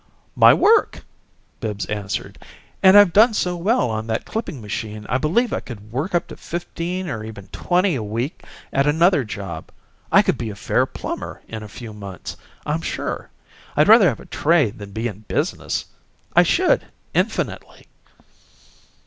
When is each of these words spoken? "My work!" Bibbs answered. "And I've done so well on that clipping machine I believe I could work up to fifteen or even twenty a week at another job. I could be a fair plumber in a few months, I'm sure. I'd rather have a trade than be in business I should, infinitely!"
"My 0.35 0.51
work!" 0.51 1.03
Bibbs 1.59 1.85
answered. 1.85 2.39
"And 2.81 2.97
I've 2.97 3.13
done 3.13 3.35
so 3.35 3.55
well 3.55 3.91
on 3.91 4.07
that 4.07 4.25
clipping 4.25 4.59
machine 4.59 5.05
I 5.07 5.19
believe 5.19 5.53
I 5.53 5.59
could 5.59 5.91
work 5.91 6.15
up 6.15 6.25
to 6.29 6.37
fifteen 6.37 7.07
or 7.07 7.23
even 7.23 7.49
twenty 7.49 7.93
a 7.93 8.01
week 8.01 8.43
at 8.73 8.87
another 8.87 9.23
job. 9.23 9.65
I 10.11 10.23
could 10.23 10.39
be 10.39 10.49
a 10.49 10.55
fair 10.55 10.87
plumber 10.87 11.43
in 11.47 11.61
a 11.61 11.67
few 11.69 11.93
months, 11.93 12.35
I'm 12.65 12.81
sure. 12.81 13.29
I'd 13.77 13.87
rather 13.87 14.09
have 14.09 14.19
a 14.19 14.25
trade 14.25 14.79
than 14.79 14.89
be 14.91 15.07
in 15.07 15.25
business 15.29 15.85
I 16.35 16.41
should, 16.41 16.83
infinitely!" 17.13 17.85